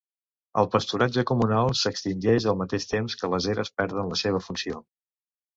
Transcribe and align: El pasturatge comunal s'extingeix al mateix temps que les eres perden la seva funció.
El 0.61 0.67
pasturatge 0.75 1.23
comunal 1.31 1.69
s'extingeix 1.81 2.49
al 2.53 2.59
mateix 2.63 2.89
temps 2.95 3.19
que 3.21 3.29
les 3.35 3.49
eres 3.55 3.73
perden 3.83 4.11
la 4.15 4.21
seva 4.23 4.45
funció. 4.51 4.83